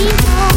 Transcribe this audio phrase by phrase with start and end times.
[0.00, 0.49] You.